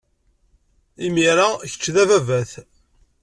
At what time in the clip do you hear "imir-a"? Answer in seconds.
1.05-1.47